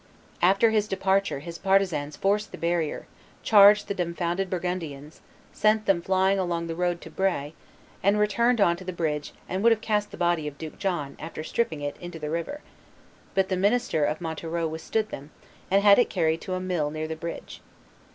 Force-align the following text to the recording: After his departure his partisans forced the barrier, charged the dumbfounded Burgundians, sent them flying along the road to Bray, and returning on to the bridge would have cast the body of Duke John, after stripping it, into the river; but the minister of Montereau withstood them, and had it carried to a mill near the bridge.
After 0.41 0.71
his 0.71 0.87
departure 0.87 1.41
his 1.41 1.59
partisans 1.59 2.15
forced 2.17 2.51
the 2.51 2.57
barrier, 2.57 3.05
charged 3.43 3.87
the 3.87 3.93
dumbfounded 3.93 4.49
Burgundians, 4.49 5.21
sent 5.53 5.85
them 5.85 6.01
flying 6.01 6.39
along 6.39 6.65
the 6.65 6.73
road 6.73 7.01
to 7.01 7.11
Bray, 7.11 7.53
and 8.01 8.17
returning 8.17 8.61
on 8.65 8.75
to 8.77 8.83
the 8.83 8.93
bridge 8.93 9.31
would 9.47 9.71
have 9.71 9.81
cast 9.81 10.09
the 10.09 10.17
body 10.17 10.47
of 10.47 10.57
Duke 10.57 10.79
John, 10.79 11.15
after 11.19 11.43
stripping 11.43 11.81
it, 11.81 11.97
into 11.97 12.17
the 12.17 12.31
river; 12.31 12.61
but 13.35 13.49
the 13.49 13.55
minister 13.55 14.03
of 14.03 14.19
Montereau 14.21 14.67
withstood 14.67 15.09
them, 15.09 15.29
and 15.69 15.83
had 15.83 15.99
it 15.99 16.09
carried 16.09 16.41
to 16.41 16.55
a 16.55 16.59
mill 16.59 16.89
near 16.89 17.07
the 17.07 17.15
bridge. 17.15 17.61